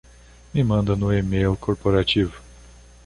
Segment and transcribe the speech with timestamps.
[0.51, 2.33] Me manda no e-mail corporativo